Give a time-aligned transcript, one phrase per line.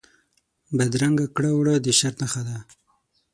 [0.77, 2.57] بدرنګه کړه وړه د شر نښه ده